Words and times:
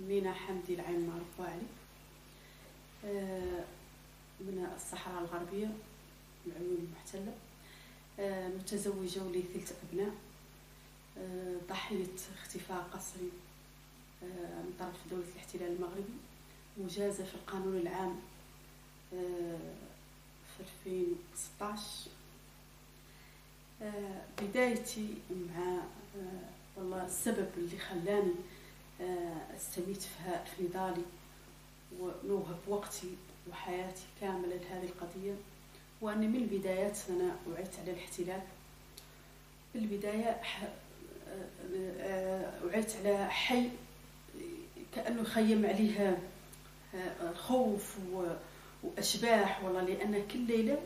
مينا 0.00 0.32
حمدي 0.32 0.74
العين 0.74 1.06
معروفة 1.06 1.52
علي. 1.52 1.66
آه، 3.04 3.64
من 4.40 4.72
الصحراء 4.76 5.22
الغربية 5.22 5.70
العيون 6.46 6.76
المحتلة. 6.78 7.34
آه، 8.20 8.48
متزوجة 8.48 9.22
ولي 9.22 9.42
ثلاث 9.42 9.74
أبناء. 9.90 10.14
آه، 11.18 11.56
ضحية 11.68 12.14
اختفاء 12.38 12.88
قسري 12.92 13.30
من 14.22 14.74
طرف 14.78 15.10
دولة 15.10 15.24
الاحتلال 15.34 15.72
المغربي. 15.72 16.14
مجازة 16.78 17.24
في 17.24 17.34
القانون 17.34 17.76
العام 17.76 18.16
في 20.56 20.60
2016 20.60 22.10
بدايتي 24.42 25.14
مع 25.30 25.82
والله 26.76 27.06
السبب 27.06 27.48
اللي 27.56 27.78
خلاني 27.78 28.34
استميت 29.56 30.02
في 30.56 30.62
نضالي 30.62 31.02
ونوهب 32.00 32.58
وقتي 32.68 33.14
وحياتي 33.50 34.02
كاملة 34.20 34.56
لهذه 34.56 34.84
القضية. 34.84 35.34
وأني 36.00 36.26
من 36.28 36.36
البدايات 36.36 36.98
أنا 37.10 37.36
وعيت 37.50 37.78
على 37.82 37.90
الاحتلال. 37.90 38.40
في 39.72 39.78
البداية 39.78 40.40
وعيت 42.64 42.96
على 42.96 43.30
حي 43.30 43.68
كأنه 44.94 45.24
خيم 45.24 45.66
عليه 45.66 46.18
الخوف 47.22 47.96
وأشباح. 48.82 49.64
والله 49.64 49.82
لأن 49.82 50.26
كل 50.28 50.38
ليلة 50.38 50.78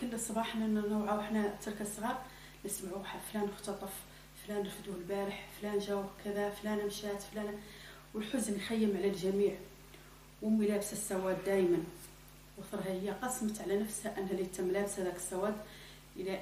كل 0.00 0.20
صباح 0.20 0.56
نوعا 0.56 1.16
وحنا 1.16 1.54
ترك 1.64 1.80
الصغار 1.80 2.22
نسمعوا 2.64 3.02
فلان 3.32 3.48
اختطف 3.48 3.92
فلان 4.46 4.66
رفدوه 4.66 4.94
البارح 4.96 5.46
فلان 5.60 5.78
جاو 5.78 6.04
كذا 6.24 6.50
فلانة 6.50 6.84
مشات 6.84 7.22
فلانة 7.22 7.58
والحزن 8.14 8.56
يخيم 8.56 8.96
على 8.96 9.08
الجميع. 9.08 9.54
وامي 10.42 10.66
لابسة 10.66 10.92
السواد 10.92 11.44
دائما 11.44 11.78
وثرها 12.58 12.92
هي 12.92 13.10
قسمت 13.10 13.60
على 13.60 13.80
نفسها 13.80 14.18
أنها 14.18 14.30
اللي 14.30 14.44
تم 14.44 14.70
لابسة 14.70 15.02
ذاك 15.02 15.16
السواد 15.16 15.54
إلى 16.16 16.38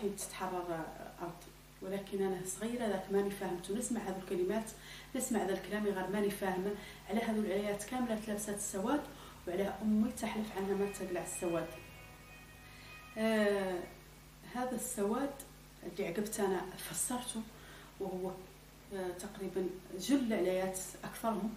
حين 0.00 0.16
تتحرر 0.16 0.84
ارضي 1.20 1.52
ولكن 1.82 2.22
أنا 2.22 2.40
صغيرة 2.46 2.86
ذاك 2.86 3.04
ماني 3.12 3.30
فاهمته. 3.30 3.74
نسمع 3.74 4.00
هذو 4.00 4.18
الكلمات 4.18 4.70
نسمع 5.16 5.42
ذا 5.44 5.52
الكلام 5.52 5.84
غير 5.86 6.06
ماني 6.12 6.30
فاهمة. 6.30 6.70
على 7.10 7.20
هذو 7.20 7.40
العيات 7.40 7.84
كاملة 7.84 8.18
لابسة 8.28 8.54
السواد 8.54 9.00
وعلى 9.48 9.74
أمي 9.82 10.12
تحلف 10.12 10.56
عنها 10.56 10.74
ما 10.74 10.86
تقلع 10.92 11.22
السواد. 11.22 11.68
آه 13.18 13.80
هذا 14.54 14.74
السواد 14.76 15.34
اللي 15.86 16.08
عقبت 16.08 16.40
أنا 16.40 16.62
فسرته 16.90 17.40
وهو 18.00 18.30
آه 18.94 19.10
تقريبا 19.18 19.66
جل 19.98 20.32
العيات 20.32 20.78
أكثرهم 21.04 21.54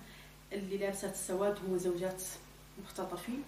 اللي 0.54 0.78
لابسات 0.78 1.14
السواد 1.14 1.58
هم 1.60 1.78
زوجات 1.78 2.24
مختطفين 2.84 3.44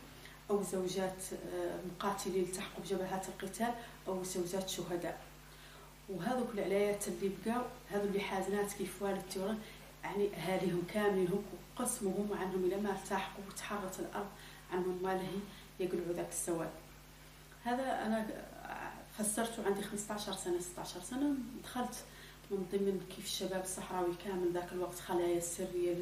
أو 0.49 0.63
زوجات 0.63 1.23
آه، 1.33 1.79
مقاتلين 1.91 2.43
التحقوا 2.43 2.83
بجبهات 2.83 3.25
القتال 3.27 3.73
أو 4.07 4.23
زوجات 4.23 4.69
شهداء. 4.69 5.19
وهذوك 6.09 6.47
العلايات 6.53 7.07
اللي 7.07 7.31
بقاو 7.45 7.63
هذو 7.89 8.03
اللي 8.03 8.19
حازنات 8.19 8.73
كيف 8.73 9.01
والد 9.01 9.57
يعني 10.03 10.35
أهاليهم 10.35 10.83
كاملين 10.93 11.27
هم 11.27 11.43
قسمهم 11.75 12.29
عنهم 12.33 12.65
إلى 12.65 12.77
ما 12.77 12.91
التحقوا 12.91 13.43
وتحرت 13.49 13.99
الأرض 13.99 14.27
عنهم 14.71 14.99
ما 15.03 15.09
لهي 15.09 15.39
يقلعوا 15.79 16.13
ذاك 16.13 16.29
السواد. 16.29 16.69
هذا 17.63 18.05
أنا 18.05 18.27
فسرته 19.17 19.65
عندي 19.65 19.81
15 19.81 20.33
سنة 20.33 20.59
16 20.59 21.01
سنة. 21.01 21.33
دخلت 21.63 21.95
من 22.51 22.67
ضمن 22.71 23.01
كيف 23.15 23.25
الشباب 23.25 23.63
الصحراوي 23.63 24.13
كامل 24.25 24.53
ذاك 24.53 24.71
الوقت 24.71 24.99
خلايا 24.99 25.37
السرية 25.37 25.95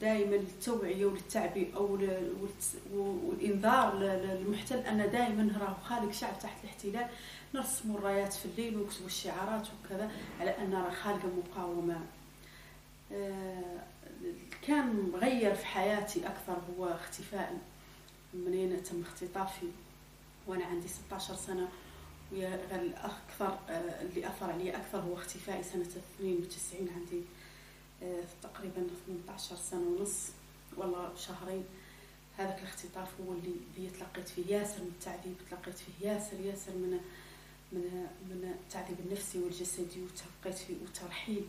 دائما 0.00 0.36
للتوعية 0.36 1.06
وللتعبئه 1.06 1.78
والإنذار 2.92 3.98
للمحتل. 3.98 4.78
ان 4.78 5.10
دائما 5.12 5.58
راه 5.60 5.76
خالق 5.88 6.12
شعب 6.12 6.38
تحت 6.38 6.64
الاحتلال. 6.64 7.06
نرسموا 7.54 7.98
الرايات 7.98 8.32
في 8.32 8.44
الليل 8.46 8.76
ونكتبوا 8.76 9.06
الشعارات 9.06 9.66
وكذا 9.66 10.10
على 10.40 10.50
أن 10.50 10.74
راه 10.74 10.90
خالقة 10.90 11.28
مقاومة. 11.28 12.00
آه، 13.12 13.82
كان 14.66 15.10
مغير 15.12 15.54
في 15.54 15.66
حياتي 15.66 16.26
أكثر 16.26 16.56
هو 16.78 16.86
اختفائي 16.88 17.56
منين 18.34 18.82
تم 18.82 19.02
اختطافي. 19.02 19.66
وأنا 20.46 20.64
عندي 20.64 20.88
16 20.88 21.34
سنة 21.34 21.68
أكثر 22.34 23.58
آه، 23.68 24.02
اللي 24.02 24.26
أثر 24.28 24.50
علي 24.50 24.76
أكثر 24.76 24.98
هو 25.00 25.14
اختفائي 25.14 25.62
سنة 25.62 25.82
92 25.82 26.88
عندي 26.96 27.22
تقريبا 28.42 28.86
18 29.06 29.56
سنة 29.56 29.80
ونص 29.80 30.28
والله 30.76 31.14
شهرين. 31.16 31.64
هذاك 32.38 32.58
الاختطاف 32.58 33.08
هو 33.20 33.32
اللي 33.32 33.54
اللي 33.76 33.90
تلقيت 33.90 34.28
فيه 34.28 34.46
ياسر 34.56 34.80
من 34.80 34.88
التعذيب 34.98 35.34
تلقيت 35.50 35.78
فيه 35.78 36.08
ياسر 36.08 36.40
ياسر 36.40 36.72
من 36.72 37.00
من 37.72 38.06
من 38.30 38.54
التعذيب 38.64 38.96
النفسي 39.06 39.38
والجسدي 39.38 40.00
وتلقيت 40.02 40.58
فيه 40.58 40.74
وترحيل 40.82 41.44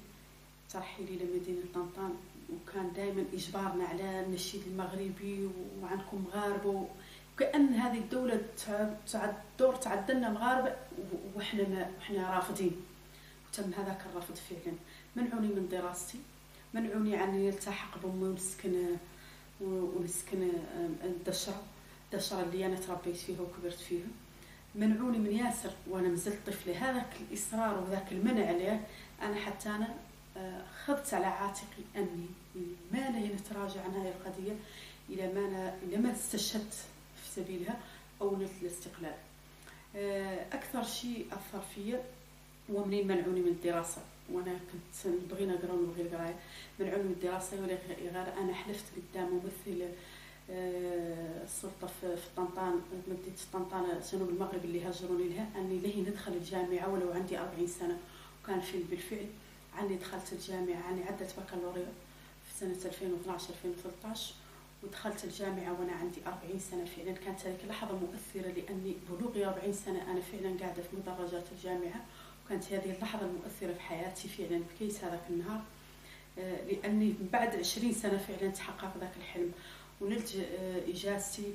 ترحيلي 0.74 1.14
إلى 1.16 1.40
مدينة 1.40 1.62
طنطان. 1.74 2.16
وكان 2.54 2.94
دائما 2.94 3.26
إجبارنا 3.34 3.86
على 3.86 4.26
النشيد 4.26 4.62
المغربي 4.68 5.50
وعنكم 5.82 6.24
مغاربه 6.28 6.88
وكأن 7.36 7.74
هذه 7.74 7.98
الدولة 7.98 8.42
تعد 9.12 9.36
دور 9.60 9.76
تعدلنا 9.76 10.30
مغاربه 10.30 10.76
وحنا 11.36 11.90
ما 12.10 12.36
رافضين. 12.36 12.82
وتم 13.48 13.72
هذاك 13.74 14.02
الرفض 14.12 14.36
فعلا 14.36 14.76
منعوني 15.16 15.48
من 15.48 15.68
دراستي. 15.72 16.18
منعوني 16.74 17.16
عن 17.16 17.36
يلتحق 17.36 17.98
بأمي 17.98 18.24
ونسكن 18.24 18.98
ونسكن 19.62 20.50
الدشرة. 21.04 21.64
الدشرة 22.14 22.44
اللي 22.44 22.66
أنا 22.66 22.76
تربيت 22.76 23.16
فيها 23.16 23.42
وكبرت 23.42 23.80
فيها. 23.80 24.08
منعوني 24.76 25.18
من 25.18 25.32
ياسر 25.32 25.72
وأنا 25.90 26.08
مازلت 26.08 26.38
طفلة. 26.48 26.90
هذاك 26.90 27.10
الإصرار 27.30 27.80
وذاك 27.80 28.12
المنع 28.12 28.48
عليه 28.48 28.88
أنا 29.22 29.36
حتى 29.36 29.70
أنا 29.70 29.94
خذت 30.86 31.14
على 31.14 31.26
عاتقي 31.26 31.84
أني 31.96 32.26
ما 32.92 33.10
نتراجع 33.10 33.82
عن 33.84 33.92
هذه 33.92 34.14
القضية 34.20 34.56
إلى 35.10 35.34
ما 35.34 35.48
أنا 35.48 35.76
إلى 35.84 35.98
ما 35.98 36.12
استشهدت. 36.12 36.76
سبيلها 37.36 37.80
أو 38.22 38.36
نلت 38.38 38.52
الاستقلال. 38.62 39.16
آه، 39.96 40.46
أكثر 40.54 40.84
شيء 40.84 41.28
أثر 41.32 41.62
فيا 41.76 42.04
هو 42.72 42.86
منين 42.86 43.08
منعوني 43.08 43.42
من 43.42 43.48
الدراسة. 43.48 44.02
وأنا 44.32 44.52
كنت 44.54 45.14
نبغي 45.14 45.46
نقرأ 45.46 45.72
ونبغي 45.74 46.02
القرايه 46.02 46.36
من 46.80 46.90
علم 46.90 47.16
الدراسة 47.18 47.62
ولا 47.62 47.78
غير 47.88 48.34
أنا 48.38 48.54
حلفت 48.54 48.84
قدام 48.96 49.30
ممثل 49.30 49.82
آه، 50.52 51.44
السلطة 51.44 51.88
في 52.02 52.18
طنطان 52.38 52.82
مدينة 53.08 53.36
طنطان 53.54 54.00
جنوب 54.12 54.30
المغرب 54.30 54.66
اللي 54.66 54.84
هاجروني 54.86 55.30
لها. 55.30 55.48
أني 55.56 55.80
لهي 55.80 56.02
ندخل 56.02 56.32
الجامعة 56.34 56.90
ولو 56.94 57.12
عندي 57.12 57.38
40 57.40 57.68
سنة. 57.68 57.98
وكان 58.44 58.62
في 58.62 58.78
بالفعل 58.92 59.26
عني 59.78 59.96
دخلت 59.96 60.34
الجامعة 60.34 60.84
عني 60.88 61.04
عدت 61.04 61.34
بكالوريا 61.40 61.92
في 62.48 62.60
سنة 62.60 62.78
2012 62.86 63.50
2013 63.50 64.34
ودخلت 64.84 65.24
الجامعة 65.24 65.80
وأنا 65.80 65.92
عندي 65.92 66.20
40 66.28 66.60
سنة 66.60 66.86
فعلا. 66.86 67.12
كانت 67.12 67.46
هذيك 67.46 67.66
لحظة 67.70 67.96
مؤثرة 67.96 68.52
لأني 68.52 68.96
بلوغي 69.10 69.46
40 69.46 69.74
سنة. 69.74 70.12
أنا 70.12 70.22
فعلا 70.22 70.60
قاعدة 70.60 70.82
في 70.84 70.96
مدرجات 70.98 71.44
الجامعة 71.52 72.06
وكانت 72.46 72.74
هذه 72.74 72.96
اللحظة 72.96 73.26
المؤثرة 73.26 73.74
في 73.74 73.80
حياتي 73.80 74.28
فعلا. 74.28 74.62
بكيس 74.76 75.04
هذاك 75.04 75.24
النهار. 75.30 75.62
آه، 76.40 76.58
لأني 76.66 77.14
بعد 77.34 77.56
عشرين 77.56 77.94
سنة 77.94 78.18
فعلا 78.18 78.52
تحقق 78.52 78.98
ذاك 79.00 79.12
الحلم. 79.18 79.52
ونلت 80.02 80.36
آه، 80.36 80.90
إجازتي 80.90 81.54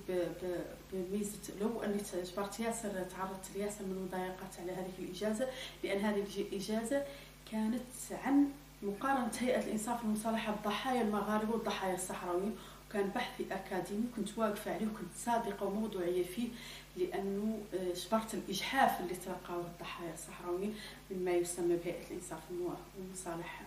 بميزة 0.93 1.38
لو 1.61 1.83
أني 1.83 1.99
جبرت 2.33 2.61
ياسر 2.61 3.05
تعرضت 3.05 3.47
لياسر 3.56 3.84
من 3.84 3.93
المضايقات 3.93 4.61
على 4.61 4.72
هذه 4.72 4.93
الإجازة 4.99 5.49
لأن 5.84 5.99
هذه 5.99 6.25
الإجازة 6.38 7.05
كانت 7.52 7.82
عن 8.25 8.49
مقارنة 8.82 9.31
هيئة 9.38 9.61
الإنصاف 9.64 10.05
والمصالحة 10.05 10.52
بضحايا 10.52 11.02
المغاربة 11.02 11.52
والضحايا 11.52 11.94
الصحراويين. 11.94 12.56
وكان 12.88 13.08
بحثي 13.14 13.44
أكاديمي 13.50 14.05
كنت 14.17 14.38
واقفة 14.38 14.75
عليه 14.75 14.87
وكنت 14.87 15.14
صادقة 15.17 15.67
وموضوعية 15.67 16.25
فيه 16.25 16.49
لأنه 16.96 17.61
جبرت 17.73 18.35
آه، 18.35 18.38
الإجحاف 18.38 19.00
اللي 19.00 19.14
تلقاه 19.14 19.61
الضحايا 19.61 20.14
الصحراويين 20.14 20.75
مما 21.11 21.31
يسمى 21.31 21.76
بهيئة 21.76 22.06
الإنصاف 22.11 22.40
والمصالحة. 22.50 23.64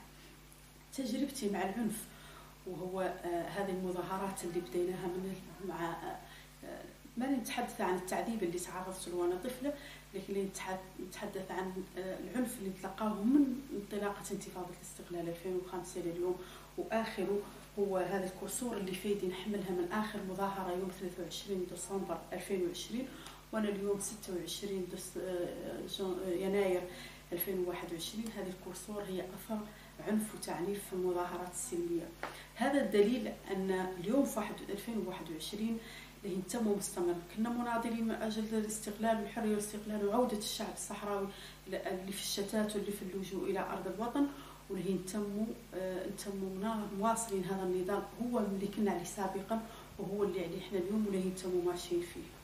تجربتي 0.97 1.50
مع 1.50 1.62
العنف 1.62 2.06
وهو 2.68 3.01
آه، 3.01 3.47
هذه 3.47 3.69
المظاهرات 3.69 4.44
اللي 4.44 4.59
بديناها 4.59 5.07
من 5.07 5.35
مع 5.68 5.89
آه، 6.65 6.83
ما 7.18 7.27
نتحدث 7.31 7.81
عن 7.81 7.95
التعذيب 7.95 8.44
اللي 8.44 8.59
تعرضت 8.59 9.07
له 9.07 9.15
وأنا 9.15 9.35
طفلة 9.44 9.73
لكن 10.13 10.47
نتحدث 11.07 11.51
عن 11.51 11.83
العنف 11.97 12.59
اللي 12.59 12.71
تلقاه 12.81 13.13
من 13.13 13.62
انطلاقة 13.73 14.23
انتفاضة 14.31 14.68
الاستقلال 14.81 15.29
2005 15.29 16.01
لليوم 16.01 16.35
وآخره. 16.77 17.39
هو 17.79 17.97
هذا 17.97 18.31
الكسور 18.33 18.77
اللي 18.77 18.91
في 18.91 19.12
يدي 19.12 19.27
نحملها 19.27 19.71
من 19.71 19.91
آخر 19.91 20.19
مظاهرة 20.29 20.71
يوم 20.71 20.91
23 21.00 21.65
ديسمبر 21.71 22.18
2020 22.33 23.07
وأنا 23.51 23.69
اليوم 23.69 24.00
26 24.00 24.88
دس 24.94 25.18
آه، 25.18 26.29
يناير 26.29 26.81
2021 27.33 28.23
هذه 28.38 28.50
الكورسور 28.50 29.03
هي 29.03 29.21
أثر 29.21 29.59
عنف 30.07 30.35
وتعنيف 30.35 30.88
في 30.88 30.94
المظاهرات 30.94 31.51
السلمية. 31.53 32.07
هذا 32.56 32.81
الدليل 32.81 33.27
أن 33.27 33.71
اليوم 34.00 34.25
في 34.25 34.39
2021 34.69 35.77
اللي 36.25 36.41
تم 36.50 36.68
مستمر. 36.68 37.15
كنا 37.35 37.50
مناضلين 37.50 38.07
من 38.07 38.12
أجل 38.15 38.44
الاستقلال 38.51 39.18
والحريه 39.18 39.50
والاستقلال 39.50 40.06
وعودة 40.06 40.38
الشعب 40.38 40.73
الصحراوي 40.73 41.27
اللي 41.68 42.12
في 42.12 42.21
الشتات 42.21 42.75
واللي 42.75 42.91
في 42.91 43.01
اللجوء 43.01 43.50
إلى 43.50 43.59
أرض 43.59 43.88
الوطن. 43.88 44.27
واللي 44.71 44.97
تموا 45.13 45.45
تموا 46.25 46.75
مواصلين 47.00 47.44
هذا 47.44 47.63
النضال 47.63 48.01
هو 48.23 48.39
اللي 48.39 48.68
كنا 48.68 48.91
عليه 48.91 49.03
سابقا 49.03 49.62
وهو 50.00 50.23
اللي 50.23 50.45
عليه 50.45 50.59
إحنا 50.59 50.79
اليوم 50.79 51.06
واللي 51.07 51.29
تموا 51.44 51.62
ماشيين 51.71 52.01
فيه. 52.01 52.40